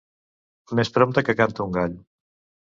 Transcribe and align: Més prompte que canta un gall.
Més 0.79 0.91
prompte 0.95 1.23
que 1.27 1.37
canta 1.43 1.67
un 1.67 1.77
gall. 1.77 1.95